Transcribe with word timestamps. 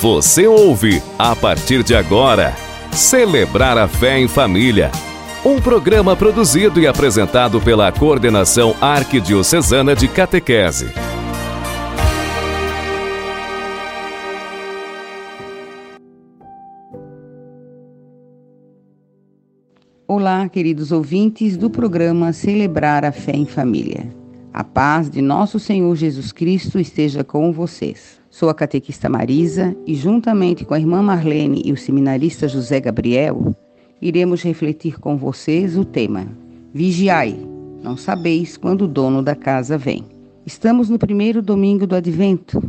Você 0.00 0.46
ouve, 0.46 1.02
a 1.18 1.34
partir 1.34 1.82
de 1.82 1.94
agora, 1.94 2.52
Celebrar 2.92 3.78
a 3.78 3.88
Fé 3.88 4.18
em 4.18 4.28
Família. 4.28 4.90
Um 5.42 5.58
programa 5.58 6.14
produzido 6.14 6.78
e 6.78 6.86
apresentado 6.86 7.62
pela 7.62 7.90
Coordenação 7.90 8.74
Arquidiocesana 8.78 9.96
de 9.96 10.06
Catequese. 10.06 10.88
Olá, 20.06 20.46
queridos 20.50 20.92
ouvintes 20.92 21.56
do 21.56 21.70
programa 21.70 22.34
Celebrar 22.34 23.02
a 23.02 23.12
Fé 23.12 23.32
em 23.32 23.46
Família. 23.46 24.14
A 24.52 24.62
paz 24.62 25.08
de 25.08 25.22
nosso 25.22 25.58
Senhor 25.58 25.96
Jesus 25.96 26.32
Cristo 26.32 26.78
esteja 26.78 27.24
com 27.24 27.50
vocês. 27.50 28.25
Sou 28.38 28.50
a 28.50 28.54
catequista 28.54 29.08
Marisa 29.08 29.74
e, 29.86 29.94
juntamente 29.94 30.62
com 30.62 30.74
a 30.74 30.78
irmã 30.78 31.00
Marlene 31.00 31.62
e 31.64 31.72
o 31.72 31.76
seminarista 31.76 32.46
José 32.46 32.78
Gabriel, 32.78 33.56
iremos 33.98 34.42
refletir 34.42 35.00
com 35.00 35.16
vocês 35.16 35.74
o 35.74 35.86
tema 35.86 36.26
Vigiai, 36.70 37.34
não 37.82 37.96
sabeis 37.96 38.58
quando 38.58 38.82
o 38.82 38.86
dono 38.86 39.22
da 39.22 39.34
casa 39.34 39.78
vem. 39.78 40.04
Estamos 40.44 40.90
no 40.90 40.98
primeiro 40.98 41.40
domingo 41.40 41.86
do 41.86 41.96
Advento, 41.96 42.62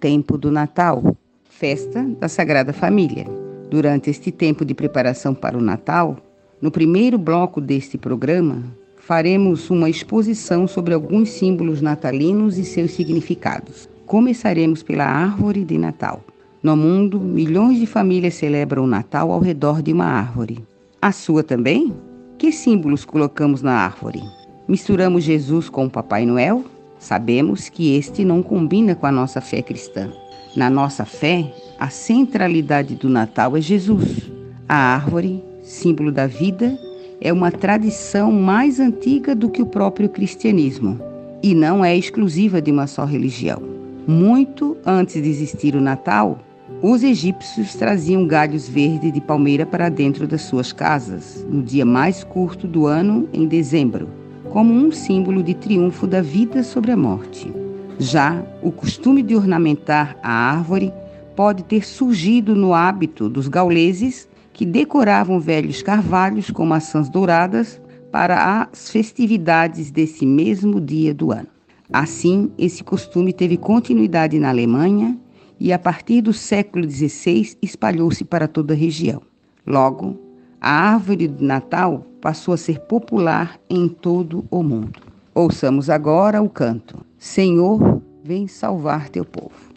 tempo 0.00 0.38
do 0.38 0.50
Natal, 0.50 1.14
festa 1.50 2.02
da 2.18 2.26
Sagrada 2.26 2.72
Família. 2.72 3.26
Durante 3.68 4.08
este 4.08 4.32
tempo 4.32 4.64
de 4.64 4.72
preparação 4.72 5.34
para 5.34 5.58
o 5.58 5.60
Natal, 5.60 6.16
no 6.62 6.70
primeiro 6.70 7.18
bloco 7.18 7.60
deste 7.60 7.98
programa, 7.98 8.64
faremos 8.96 9.68
uma 9.68 9.90
exposição 9.90 10.66
sobre 10.66 10.94
alguns 10.94 11.28
símbolos 11.28 11.82
natalinos 11.82 12.56
e 12.56 12.64
seus 12.64 12.92
significados. 12.92 13.89
Começaremos 14.10 14.82
pela 14.82 15.04
árvore 15.04 15.64
de 15.64 15.78
Natal. 15.78 16.20
No 16.60 16.76
mundo, 16.76 17.20
milhões 17.20 17.78
de 17.78 17.86
famílias 17.86 18.34
celebram 18.34 18.82
o 18.82 18.86
Natal 18.88 19.30
ao 19.30 19.38
redor 19.38 19.80
de 19.80 19.92
uma 19.92 20.04
árvore. 20.04 20.58
A 21.00 21.12
sua 21.12 21.44
também? 21.44 21.94
Que 22.36 22.50
símbolos 22.50 23.04
colocamos 23.04 23.62
na 23.62 23.72
árvore? 23.72 24.20
Misturamos 24.66 25.22
Jesus 25.22 25.68
com 25.68 25.86
o 25.86 25.90
Papai 25.90 26.26
Noel? 26.26 26.64
Sabemos 26.98 27.68
que 27.68 27.94
este 27.94 28.24
não 28.24 28.42
combina 28.42 28.96
com 28.96 29.06
a 29.06 29.12
nossa 29.12 29.40
fé 29.40 29.62
cristã. 29.62 30.10
Na 30.56 30.68
nossa 30.68 31.04
fé, 31.04 31.48
a 31.78 31.88
centralidade 31.88 32.96
do 32.96 33.08
Natal 33.08 33.56
é 33.56 33.60
Jesus. 33.60 34.28
A 34.68 34.74
árvore, 34.74 35.40
símbolo 35.62 36.10
da 36.10 36.26
vida, 36.26 36.76
é 37.20 37.32
uma 37.32 37.52
tradição 37.52 38.32
mais 38.32 38.80
antiga 38.80 39.36
do 39.36 39.48
que 39.48 39.62
o 39.62 39.66
próprio 39.66 40.08
cristianismo 40.08 40.98
e 41.44 41.54
não 41.54 41.84
é 41.84 41.96
exclusiva 41.96 42.60
de 42.60 42.72
uma 42.72 42.88
só 42.88 43.04
religião. 43.04 43.69
Muito 44.06 44.76
antes 44.84 45.22
de 45.22 45.28
existir 45.28 45.76
o 45.76 45.80
Natal, 45.80 46.38
os 46.82 47.02
egípcios 47.02 47.74
traziam 47.74 48.26
galhos 48.26 48.68
verdes 48.68 49.12
de 49.12 49.20
palmeira 49.20 49.66
para 49.66 49.88
dentro 49.88 50.26
das 50.26 50.42
suas 50.42 50.72
casas, 50.72 51.46
no 51.48 51.62
dia 51.62 51.84
mais 51.84 52.24
curto 52.24 52.66
do 52.66 52.86
ano, 52.86 53.28
em 53.32 53.46
dezembro, 53.46 54.08
como 54.50 54.72
um 54.72 54.90
símbolo 54.90 55.42
de 55.42 55.54
triunfo 55.54 56.06
da 56.06 56.22
vida 56.22 56.62
sobre 56.62 56.92
a 56.92 56.96
morte. 56.96 57.52
Já 57.98 58.42
o 58.62 58.72
costume 58.72 59.22
de 59.22 59.36
ornamentar 59.36 60.16
a 60.22 60.32
árvore 60.32 60.92
pode 61.36 61.62
ter 61.64 61.84
surgido 61.84 62.56
no 62.56 62.72
hábito 62.72 63.28
dos 63.28 63.46
gauleses 63.46 64.26
que 64.52 64.64
decoravam 64.64 65.38
velhos 65.38 65.82
carvalhos 65.82 66.50
com 66.50 66.64
maçãs 66.64 67.10
douradas 67.10 67.80
para 68.10 68.68
as 68.72 68.90
festividades 68.90 69.90
desse 69.90 70.24
mesmo 70.24 70.80
dia 70.80 71.12
do 71.12 71.30
ano. 71.30 71.59
Assim, 71.92 72.52
esse 72.56 72.84
costume 72.84 73.32
teve 73.32 73.56
continuidade 73.56 74.38
na 74.38 74.48
Alemanha 74.48 75.18
e, 75.58 75.72
a 75.72 75.78
partir 75.78 76.22
do 76.22 76.32
século 76.32 76.88
XVI, 76.88 77.56
espalhou-se 77.60 78.24
para 78.24 78.46
toda 78.46 78.74
a 78.74 78.76
região. 78.76 79.20
Logo, 79.66 80.18
a 80.60 80.70
árvore 80.70 81.26
de 81.26 81.44
Natal 81.44 82.06
passou 82.20 82.54
a 82.54 82.56
ser 82.56 82.78
popular 82.80 83.58
em 83.68 83.88
todo 83.88 84.44
o 84.50 84.62
mundo. 84.62 85.00
Ouçamos 85.34 85.90
agora 85.90 86.40
o 86.40 86.48
canto: 86.48 87.04
Senhor, 87.18 88.00
vem 88.22 88.46
salvar 88.46 89.08
teu 89.08 89.24
povo. 89.24 89.69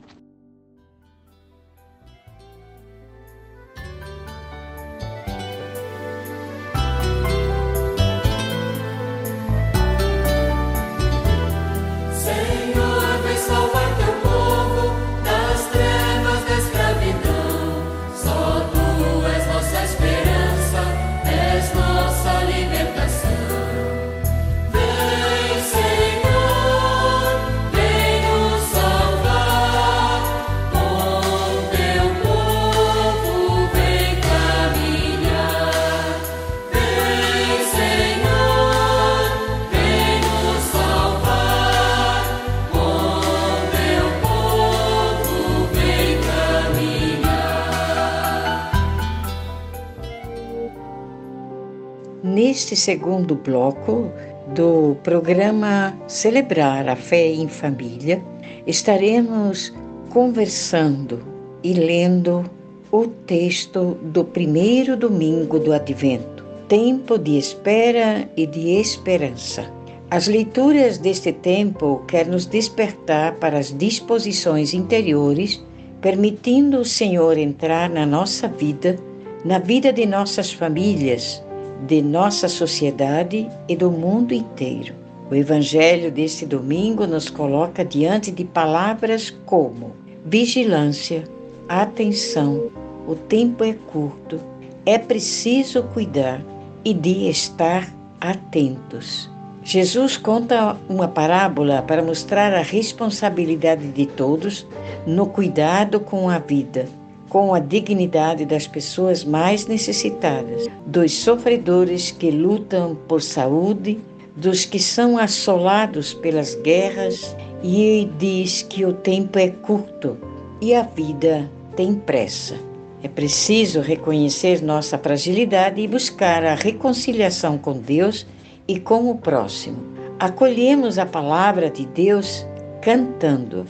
Neste 52.74 52.86
segundo 52.86 53.36
bloco 53.36 54.10
do 54.56 54.98
programa 55.04 55.96
Celebrar 56.08 56.90
a 56.90 56.96
Fé 56.96 57.28
em 57.28 57.48
Família, 57.48 58.20
estaremos 58.66 59.72
conversando 60.10 61.20
e 61.64 61.72
lendo 61.74 62.44
o 62.92 63.06
texto 63.28 63.96
do 64.02 64.26
primeiro 64.26 64.98
domingo 64.98 65.60
do 65.60 65.72
Advento, 65.72 66.44
tempo 66.68 67.20
de 67.20 67.38
espera 67.38 68.28
e 68.36 68.48
de 68.48 68.72
esperança. 68.80 69.72
As 70.10 70.28
leituras 70.28 70.98
deste 70.98 71.32
tempo 71.32 72.04
quer 72.08 72.26
nos 72.26 72.48
despertar 72.48 73.36
para 73.36 73.60
as 73.60 73.72
disposições 73.72 74.74
interiores, 74.74 75.64
permitindo 76.02 76.80
o 76.80 76.86
Senhor 76.86 77.38
entrar 77.38 77.88
na 77.88 78.04
nossa 78.04 78.48
vida, 78.48 78.98
na 79.46 79.60
vida 79.60 79.94
de 79.94 80.08
nossas 80.08 80.52
famílias, 80.52 81.43
de 81.88 82.02
nossa 82.02 82.48
sociedade 82.48 83.50
e 83.68 83.76
do 83.76 83.92
mundo 83.92 84.34
inteiro. 84.34 84.94
O 85.30 85.36
Evangelho 85.36 86.12
deste 86.12 86.46
domingo 86.46 87.06
nos 87.06 87.30
coloca 87.30 87.84
diante 87.84 88.32
de 88.32 88.44
palavras 88.46 89.30
como 89.46 89.92
vigilância, 90.26 91.24
atenção, 91.68 92.70
o 93.08 93.16
tempo 93.16 93.64
é 93.64 93.74
curto, 93.74 94.40
é 94.86 94.98
preciso 94.98 95.84
cuidar 95.84 96.42
e 96.86 96.94
de 96.94 97.30
estar 97.30 97.94
atentos. 98.22 99.30
Jesus 99.64 100.18
conta 100.18 100.78
uma 100.90 101.08
parábola 101.08 101.82
para 101.82 102.04
mostrar 102.04 102.54
a 102.54 102.62
responsabilidade 102.62 103.88
de 103.88 104.06
todos 104.06 104.68
no 105.06 105.26
cuidado 105.26 106.00
com 106.00 106.30
a 106.30 106.38
vida 106.38 106.88
com 107.34 107.52
a 107.56 107.60
dignidade 107.60 108.46
das 108.46 108.68
pessoas 108.68 109.24
mais 109.24 109.66
necessitadas, 109.66 110.68
dos 110.86 111.12
sofredores 111.12 112.12
que 112.12 112.30
lutam 112.30 112.96
por 113.08 113.24
saúde, 113.24 114.00
dos 114.38 114.66
que 114.66 114.78
são 114.78 115.18
assolados 115.18 116.14
pelas 116.14 116.54
guerras, 116.54 117.36
e 117.64 118.08
diz 118.20 118.62
que 118.62 118.86
o 118.86 118.94
tempo 118.94 119.40
é 119.40 119.50
curto 119.50 120.16
e 120.62 120.76
a 120.76 120.84
vida 120.84 121.50
tem 121.76 121.96
pressa. 121.96 122.56
É 123.02 123.08
preciso 123.08 123.82
reconhecer 123.82 124.62
nossa 124.62 124.96
fragilidade 124.96 125.82
e 125.82 125.88
buscar 125.88 126.46
a 126.46 126.54
reconciliação 126.54 127.58
com 127.58 127.74
Deus 127.74 128.28
e 128.68 128.80
com 128.80 129.10
o 129.10 129.18
próximo. 129.18 129.80
Acolhemos 130.20 131.00
a 131.00 131.06
palavra 131.06 131.68
de 131.72 131.88
Deus 131.88 132.46
cantando. 132.80 133.66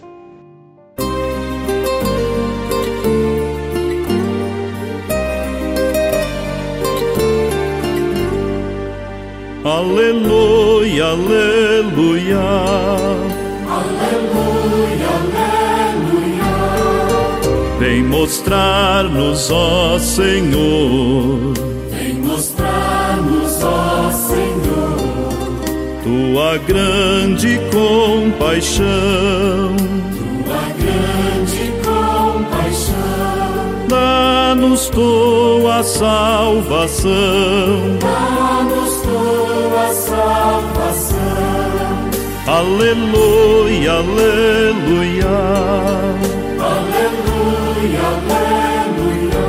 Aleluia, 9.83 11.05
aleluia. 11.07 12.39
Aleluia, 13.67 15.09
aleluia. 15.89 16.53
Vem 17.79 18.01
mostrar-nos, 18.03 19.51
ó 19.51 19.99
Senhor. 19.99 21.53
Vem 21.91 22.13
mostrar-nos, 22.13 23.61
ó 23.61 24.09
Senhor. 24.11 25.51
Tua 26.03 26.57
grande 26.59 27.59
compaixão. 27.73 28.85
Tua 30.45 30.63
grande 30.79 31.73
compaixão 31.83 32.23
Dá-nos 33.89 34.89
tua 34.89 35.83
salvação. 35.83 37.11
Dá-nos 37.99 38.92
tua 39.73 39.91
salvação. 39.91 41.17
Aleluia, 42.45 43.91
aleluia. 43.93 45.25
Aleluia, 46.59 47.99
aleluia. 48.13 49.43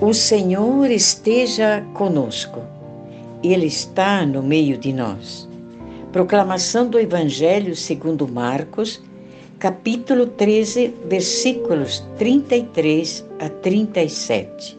O 0.00 0.14
Senhor 0.14 0.88
esteja 0.90 1.84
conosco. 1.94 2.60
Ele 3.42 3.66
está 3.66 4.24
no 4.24 4.40
meio 4.44 4.78
de 4.78 4.92
nós. 4.92 5.48
Proclamação 6.12 6.86
do 6.86 7.00
Evangelho 7.00 7.74
segundo 7.74 8.28
Marcos, 8.28 9.02
capítulo 9.62 10.26
13, 10.26 10.92
versículos 11.08 12.04
33 12.18 13.24
a 13.38 13.48
37. 13.48 14.76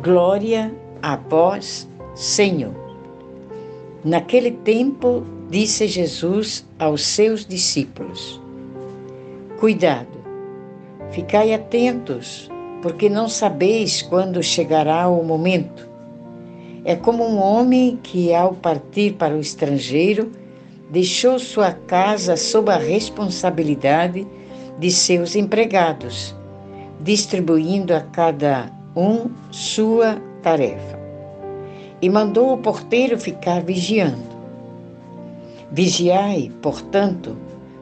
Glória 0.00 0.72
a 1.02 1.16
vós, 1.16 1.88
Senhor. 2.14 2.72
Naquele 4.04 4.52
tempo, 4.52 5.24
disse 5.50 5.88
Jesus 5.88 6.64
aos 6.78 7.04
seus 7.04 7.44
discípulos: 7.44 8.40
Cuidado, 9.58 10.16
ficai 11.10 11.52
atentos, 11.52 12.48
porque 12.82 13.08
não 13.08 13.28
sabeis 13.28 14.00
quando 14.00 14.40
chegará 14.44 15.08
o 15.08 15.24
momento 15.24 15.90
é 16.84 16.96
como 16.96 17.24
um 17.24 17.38
homem 17.38 17.96
que, 18.02 18.34
ao 18.34 18.54
partir 18.54 19.12
para 19.12 19.36
o 19.36 19.40
estrangeiro, 19.40 20.32
deixou 20.92 21.38
sua 21.38 21.72
casa 21.72 22.36
sob 22.36 22.70
a 22.70 22.76
responsabilidade 22.76 24.26
de 24.78 24.90
seus 24.90 25.34
empregados, 25.34 26.36
distribuindo 27.00 27.94
a 27.94 28.00
cada 28.00 28.70
um 28.94 29.30
sua 29.50 30.20
tarefa. 30.42 31.00
E 32.02 32.10
mandou 32.10 32.52
o 32.52 32.58
porteiro 32.58 33.18
ficar 33.18 33.62
vigiando. 33.62 34.32
Vigiai, 35.70 36.52
portanto, 36.60 37.38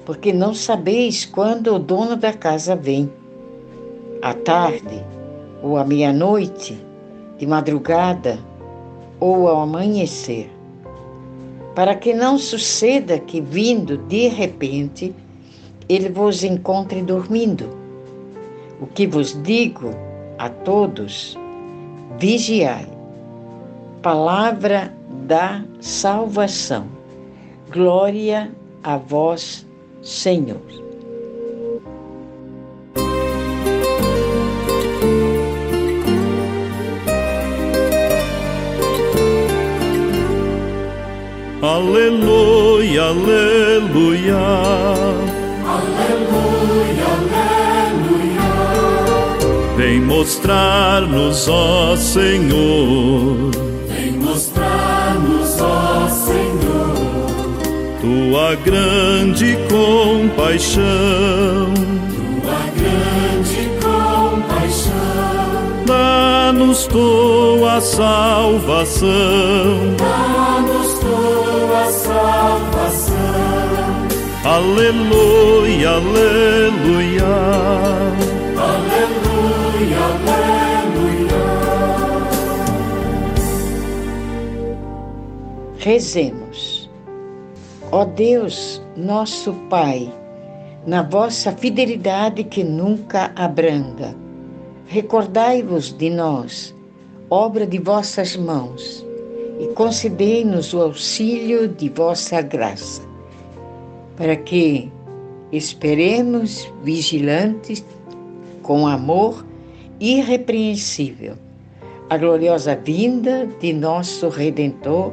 porque 0.07 0.33
não 0.33 0.55
sabeis 0.55 1.25
quando 1.25 1.75
o 1.75 1.79
dono 1.81 2.15
da 2.15 2.33
casa 2.33 2.77
vem. 2.77 3.11
À 4.23 4.35
tarde, 4.35 5.05
ou 5.65 5.77
à 5.77 5.85
meia-noite, 5.85 6.81
de 7.39 7.47
madrugada, 7.47 8.39
ou 9.19 9.49
ao 9.49 9.63
amanhecer, 9.63 10.49
para 11.75 11.95
que 11.95 12.13
não 12.13 12.39
suceda 12.39 13.19
que, 13.19 13.41
vindo 13.41 13.97
de 13.97 14.29
repente, 14.29 15.15
ele 15.89 16.09
vos 16.09 16.45
encontre 16.45 17.03
dormindo. 17.03 17.69
O 18.81 18.87
que 18.87 19.07
vos 19.07 19.41
digo 19.43 19.91
a 20.39 20.49
todos, 20.49 21.37
vigiai. 22.19 22.87
Palavra 24.03 24.95
da 25.27 25.65
salvação. 25.81 26.87
Glória 27.71 28.51
a 28.83 28.97
vós, 28.97 29.67
Senhor. 30.03 30.90
Aleluia, 43.11 44.37
aleluia. 45.67 47.11
Aleluia. 47.91 48.51
Vem 49.77 50.01
mostrar-nos, 50.01 51.49
ó 51.49 51.97
Senhor, 51.97 53.51
Vem 53.89 54.13
mostrar-nos, 54.13 55.61
ó 55.61 56.09
Senhor, 56.09 57.51
tua 58.01 58.55
grande 58.65 59.59
compaixão. 59.69 60.81
Dá-nos 66.61 66.87
tua 66.89 67.81
salvação. 67.81 69.09
Dá-nos 69.97 70.99
tua 70.99 71.87
salvação. 71.91 73.15
Aleluia, 74.45 75.89
aleluia. 75.89 77.25
Aleluia, 78.59 80.01
aleluia. 80.29 81.41
Rezemos. 85.79 86.91
Ó 87.91 88.05
Deus, 88.05 88.83
nosso 88.95 89.55
Pai, 89.71 90.13
na 90.87 91.03
vossa 91.03 91.53
fidelidade 91.53 92.45
que 92.45 92.63
nunca 92.63 93.33
abranda, 93.35 94.15
recordai-vos 94.91 95.97
de 95.97 96.11
nós, 96.11 96.75
obra 97.31 97.65
de 97.65 97.79
vossas 97.79 98.37
mãos, 98.37 99.07
e 99.61 99.69
concedei-nos 99.69 100.75
o 100.75 100.83
auxílio 100.83 101.69
de 101.69 101.89
vossa 101.89 102.43
graça, 102.43 103.01
para 104.17 104.35
que 104.35 104.91
esperemos 105.53 106.69
vigilantes 106.83 107.85
com 108.65 108.85
amor 108.85 109.47
irrepreensível 110.01 111.37
a 112.09 112.19
gloriosa 112.19 112.75
vinda 112.75 113.47
de 113.61 113.73
nosso 113.73 114.29
Redentor, 114.29 115.13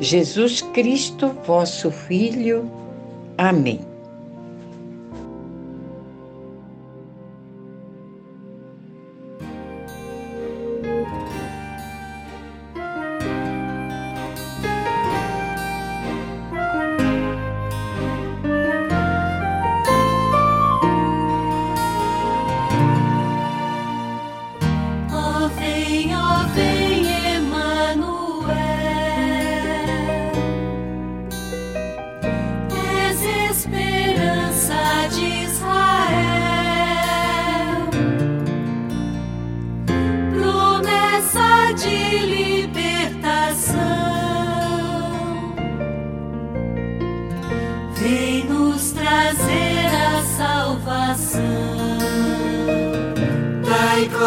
Jesus 0.00 0.62
Cristo, 0.62 1.36
vosso 1.46 1.90
Filho. 1.90 2.70
Amém. 3.36 3.89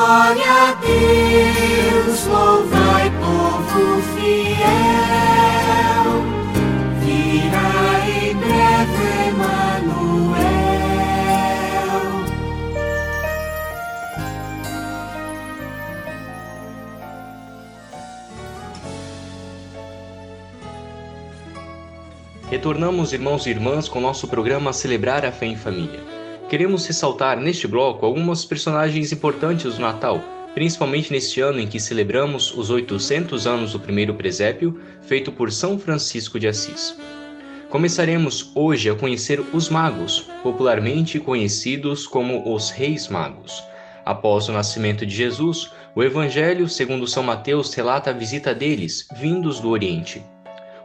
Glória 0.03 0.51
a 0.51 0.73
Deus, 0.73 2.25
louvai 2.25 3.09
povo 3.21 4.01
fiel. 4.13 4.67
Virá 6.99 8.03
em 8.09 8.35
breve 8.35 9.05
Emanuel. 9.29 10.43
Retornamos, 22.51 23.13
irmãos 23.13 23.45
e 23.45 23.51
irmãs, 23.51 23.87
com 23.87 24.01
nosso 24.01 24.27
programa 24.27 24.73
Celebrar 24.73 25.23
a 25.25 25.31
Fé 25.31 25.45
em 25.45 25.55
Família. 25.55 26.12
Queremos 26.53 26.85
ressaltar 26.85 27.39
neste 27.39 27.67
bloco 27.67 28.05
alguns 28.05 28.45
personagens 28.45 29.11
importantes 29.11 29.73
do 29.73 29.81
Natal, 29.81 30.23
principalmente 30.53 31.11
neste 31.11 31.41
ano 31.41 31.59
em 31.59 31.65
que 31.65 31.79
celebramos 31.79 32.55
os 32.55 32.69
800 32.69 33.47
anos 33.47 33.71
do 33.71 33.79
primeiro 33.79 34.13
presépio, 34.13 34.79
feito 35.01 35.31
por 35.31 35.51
São 35.51 35.79
Francisco 35.79 36.39
de 36.39 36.47
Assis. 36.47 36.95
Começaremos 37.71 38.51
hoje 38.53 38.87
a 38.87 38.93
conhecer 38.93 39.43
os 39.51 39.67
magos, 39.67 40.29
popularmente 40.43 41.19
conhecidos 41.19 42.05
como 42.05 42.53
os 42.53 42.69
Reis 42.69 43.07
Magos. 43.07 43.63
Após 44.05 44.47
o 44.47 44.51
nascimento 44.51 45.07
de 45.07 45.15
Jesus, 45.15 45.71
o 45.95 46.03
Evangelho, 46.03 46.69
segundo 46.69 47.07
São 47.07 47.23
Mateus, 47.23 47.73
relata 47.73 48.11
a 48.11 48.13
visita 48.13 48.53
deles, 48.53 49.07
vindos 49.15 49.59
do 49.59 49.69
Oriente. 49.69 50.23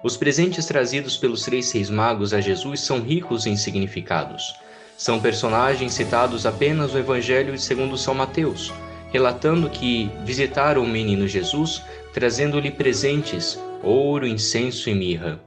Os 0.02 0.16
presentes 0.16 0.64
trazidos 0.64 1.18
pelos 1.18 1.42
três 1.42 1.70
reis 1.72 1.90
magos 1.90 2.32
a 2.32 2.40
Jesus 2.40 2.80
são 2.80 3.02
ricos 3.02 3.44
em 3.44 3.54
significados. 3.54 4.54
São 4.98 5.20
personagens 5.20 5.94
citados 5.94 6.44
apenas 6.44 6.92
no 6.92 6.98
Evangelho 6.98 7.56
segundo 7.56 7.96
São 7.96 8.14
Mateus, 8.14 8.74
relatando 9.12 9.70
que 9.70 10.10
visitaram 10.24 10.82
o 10.82 10.88
menino 10.88 11.28
Jesus, 11.28 11.80
trazendo-lhe 12.12 12.72
presentes, 12.72 13.56
ouro, 13.80 14.26
incenso 14.26 14.90
e 14.90 14.94
mirra. 14.96 15.40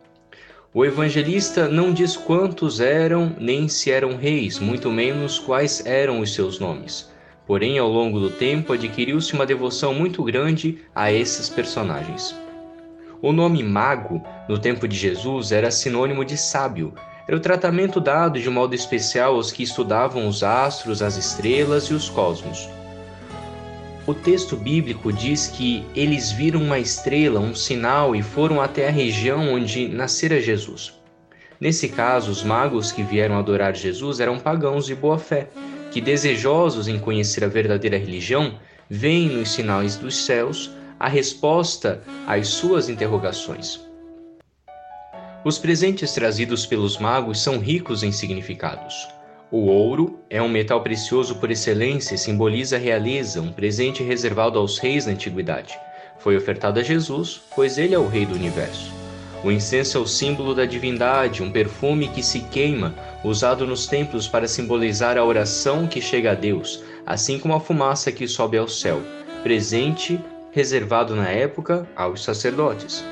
O 0.74 0.86
evangelista 0.86 1.67
não 1.67 1.91
diz 1.91 2.15
quantos 2.15 2.79
eram, 2.79 3.36
nem 3.38 3.67
se 3.67 3.91
eram 3.91 4.15
reis, 4.15 4.58
muito 4.58 4.89
menos 4.89 5.38
quais 5.38 5.86
eram 5.86 6.22
os 6.22 6.34
seus 6.34 6.58
nomes. 6.58 7.12
Porém, 7.46 7.77
ao 7.77 7.89
longo 7.89 8.22
do 8.22 8.29
tempo, 8.29 8.72
adquiriu-se 8.72 9.34
uma 9.34 9.46
devoção 9.46 9.93
muito 9.93 10.24
grande 10.24 10.77
a 10.96 11.12
esses 11.12 11.50
personagens. 11.50 12.34
O 13.22 13.34
nome 13.34 13.62
mago, 13.63 14.24
no 14.48 14.58
tempo 14.58 14.88
de 14.88 14.96
Jesus, 14.96 15.51
era 15.51 15.70
sinônimo 15.70 16.24
de 16.24 16.38
sábio. 16.38 16.93
Era 17.31 17.38
o 17.38 17.41
tratamento 17.41 18.01
dado 18.01 18.41
de 18.41 18.50
modo 18.50 18.75
especial 18.75 19.35
aos 19.35 19.53
que 19.53 19.63
estudavam 19.63 20.27
os 20.27 20.43
astros, 20.43 21.01
as 21.01 21.15
estrelas 21.15 21.85
e 21.85 21.93
os 21.93 22.09
cosmos. 22.09 22.67
O 24.05 24.13
texto 24.13 24.57
bíblico 24.57 25.13
diz 25.13 25.47
que 25.47 25.81
eles 25.95 26.29
viram 26.29 26.61
uma 26.61 26.77
estrela, 26.77 27.39
um 27.39 27.55
sinal, 27.55 28.13
e 28.13 28.21
foram 28.21 28.59
até 28.59 28.89
a 28.89 28.91
região 28.91 29.53
onde 29.53 29.88
nascera 29.88 30.41
Jesus. 30.41 30.93
Nesse 31.57 31.88
caso, 31.88 32.29
os 32.29 32.43
magos 32.43 32.91
que 32.91 33.01
vieram 33.01 33.39
adorar 33.39 33.77
Jesus 33.77 34.19
eram 34.19 34.38
pagãos 34.38 34.85
de 34.85 34.93
boa 34.93 35.17
fé, 35.17 35.47
que, 35.89 36.01
desejosos 36.01 36.89
em 36.89 37.00
conhecer 37.00 37.45
a 37.45 37.47
verdadeira 37.47 37.97
religião, 37.97 38.59
veem 38.89 39.29
nos 39.29 39.53
sinais 39.53 39.95
dos 39.95 40.25
céus 40.25 40.69
a 41.00 41.07
resposta 41.07 42.03
às 42.27 42.50
suas 42.50 42.89
interrogações. 42.89 43.89
Os 45.43 45.57
presentes 45.57 46.13
trazidos 46.13 46.67
pelos 46.67 47.00
magos 47.00 47.41
são 47.41 47.57
ricos 47.57 48.03
em 48.03 48.12
significados. 48.12 49.07
O 49.50 49.65
ouro 49.65 50.19
é 50.29 50.39
um 50.39 50.48
metal 50.48 50.83
precioso 50.83 51.36
por 51.38 51.50
excelência 51.50 52.13
e 52.13 52.17
simboliza 52.17 52.75
a 52.75 52.79
realeza, 52.79 53.41
um 53.41 53.51
presente 53.51 54.03
reservado 54.03 54.60
aos 54.60 54.77
reis 54.77 55.05
da 55.05 55.12
antiguidade. 55.12 55.75
Foi 56.19 56.38
ofertado 56.38 56.79
a 56.79 56.83
Jesus, 56.83 57.41
pois 57.55 57.79
ele 57.79 57.95
é 57.95 57.98
o 57.98 58.07
rei 58.07 58.24
do 58.24 58.36
universo. 58.36 58.93
O 59.43 59.51
incenso 59.51 59.98
é 59.98 60.01
o 60.01 60.05
símbolo 60.05 60.53
da 60.53 60.63
divindade, 60.63 61.41
um 61.41 61.51
perfume 61.51 62.07
que 62.10 62.21
se 62.21 62.41
queima, 62.41 62.93
usado 63.24 63.65
nos 63.65 63.88
templos 63.88 64.27
para 64.27 64.48
simbolizar 64.48 65.17
a 65.17 65.25
oração 65.25 65.88
que 65.88 66.00
chega 66.00 66.33
a 66.33 66.36
Deus, 66.36 66.83
assim 67.03 67.39
como 67.39 67.55
a 67.55 67.60
fumaça 67.60 68.12
que 68.12 68.27
sobe 68.27 68.60
ao 68.60 68.67
céu, 68.67 69.01
presente 69.41 70.19
reservado 70.51 71.15
na 71.15 71.29
época 71.29 71.89
aos 71.95 72.24
sacerdotes. 72.24 73.03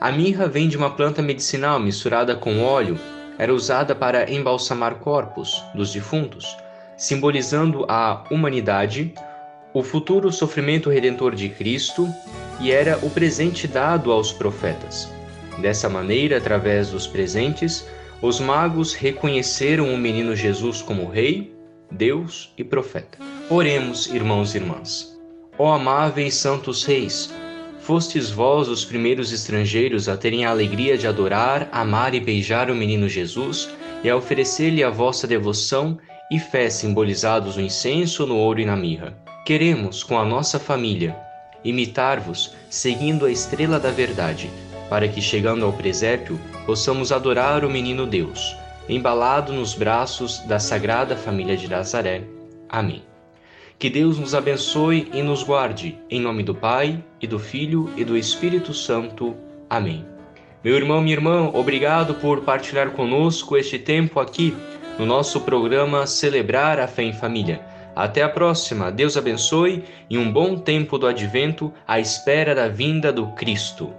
A 0.00 0.12
mirra 0.12 0.46
vem 0.46 0.68
de 0.68 0.76
uma 0.76 0.90
planta 0.90 1.20
medicinal 1.20 1.80
misturada 1.80 2.36
com 2.36 2.62
óleo 2.62 2.96
era 3.36 3.52
usada 3.52 3.96
para 3.96 4.30
embalsamar 4.30 4.96
corpos 4.96 5.62
dos 5.74 5.92
defuntos, 5.92 6.56
simbolizando 6.96 7.84
a 7.88 8.24
humanidade, 8.30 9.12
o 9.74 9.82
futuro 9.82 10.30
sofrimento 10.30 10.88
redentor 10.88 11.34
de 11.34 11.48
Cristo 11.48 12.08
e 12.60 12.70
era 12.70 12.96
o 13.02 13.10
presente 13.10 13.66
dado 13.66 14.12
aos 14.12 14.32
profetas. 14.32 15.12
Dessa 15.58 15.88
maneira, 15.88 16.38
através 16.38 16.90
dos 16.90 17.06
presentes, 17.06 17.84
os 18.22 18.38
magos 18.38 18.94
reconheceram 18.94 19.92
o 19.92 19.98
menino 19.98 20.34
Jesus 20.34 20.80
como 20.80 21.08
Rei, 21.08 21.52
Deus 21.90 22.52
e 22.56 22.62
Profeta. 22.62 23.18
Oremos, 23.50 24.06
irmãos 24.06 24.54
e 24.54 24.58
irmãs. 24.58 25.18
Ó 25.58 25.72
amáveis 25.72 26.34
santos 26.34 26.84
reis, 26.84 27.32
Fostes 27.88 28.28
vós 28.28 28.68
os 28.68 28.84
primeiros 28.84 29.32
estrangeiros 29.32 30.10
a 30.10 30.16
terem 30.18 30.44
a 30.44 30.50
alegria 30.50 30.98
de 30.98 31.06
adorar, 31.06 31.70
amar 31.72 32.12
e 32.12 32.20
beijar 32.20 32.70
o 32.70 32.74
menino 32.74 33.08
Jesus 33.08 33.70
e 34.04 34.10
a 34.10 34.14
oferecer-lhe 34.14 34.84
a 34.84 34.90
vossa 34.90 35.26
devoção 35.26 35.96
e 36.30 36.38
fé 36.38 36.68
simbolizados 36.68 37.56
no 37.56 37.62
incenso, 37.62 38.26
no 38.26 38.36
ouro 38.36 38.60
e 38.60 38.66
na 38.66 38.76
mirra. 38.76 39.16
Queremos, 39.46 40.02
com 40.04 40.18
a 40.18 40.24
nossa 40.26 40.58
família, 40.58 41.16
imitar-vos, 41.64 42.54
seguindo 42.68 43.24
a 43.24 43.32
estrela 43.32 43.80
da 43.80 43.90
verdade, 43.90 44.50
para 44.90 45.08
que, 45.08 45.22
chegando 45.22 45.64
ao 45.64 45.72
presépio, 45.72 46.38
possamos 46.66 47.10
adorar 47.10 47.64
o 47.64 47.70
menino 47.70 48.06
Deus, 48.06 48.54
embalado 48.86 49.50
nos 49.50 49.72
braços 49.72 50.40
da 50.40 50.58
Sagrada 50.58 51.16
Família 51.16 51.56
de 51.56 51.66
Nazaré. 51.66 52.22
Amém. 52.68 53.02
Que 53.78 53.88
Deus 53.88 54.18
nos 54.18 54.34
abençoe 54.34 55.08
e 55.14 55.22
nos 55.22 55.44
guarde, 55.44 56.00
em 56.10 56.20
nome 56.20 56.42
do 56.42 56.52
Pai, 56.52 57.02
e 57.22 57.28
do 57.28 57.38
Filho 57.38 57.88
e 57.96 58.04
do 58.04 58.16
Espírito 58.16 58.74
Santo. 58.74 59.36
Amém. 59.70 60.04
Meu 60.64 60.74
irmão, 60.74 61.00
minha 61.00 61.14
irmã, 61.14 61.48
obrigado 61.54 62.14
por 62.14 62.40
partilhar 62.40 62.90
conosco 62.90 63.56
este 63.56 63.78
tempo 63.78 64.18
aqui 64.18 64.52
no 64.98 65.06
nosso 65.06 65.42
programa 65.42 66.08
Celebrar 66.08 66.80
a 66.80 66.88
Fé 66.88 67.04
em 67.04 67.12
Família. 67.12 67.60
Até 67.94 68.22
a 68.24 68.28
próxima. 68.28 68.90
Deus 68.90 69.16
abençoe 69.16 69.84
e 70.10 70.18
um 70.18 70.32
bom 70.32 70.56
tempo 70.56 70.98
do 70.98 71.06
advento 71.06 71.72
à 71.86 72.00
espera 72.00 72.56
da 72.56 72.66
vinda 72.66 73.12
do 73.12 73.28
Cristo. 73.28 73.94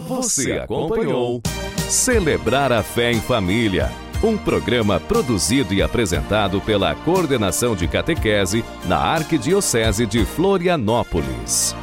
Você 0.00 0.52
acompanhou 0.52 1.40
Celebrar 1.88 2.70
a 2.70 2.82
Fé 2.82 3.12
em 3.12 3.20
Família 3.20 3.90
um 4.22 4.36
programa 4.36 4.98
produzido 4.98 5.72
e 5.72 5.82
apresentado 5.82 6.60
pela 6.60 6.94
Coordenação 6.94 7.76
de 7.76 7.86
Catequese 7.86 8.64
na 8.86 8.98
Arquidiocese 8.98 10.06
de 10.06 10.24
Florianópolis. 10.24 11.74